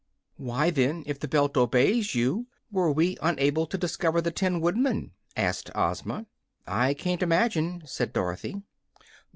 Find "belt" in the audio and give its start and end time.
1.27-1.55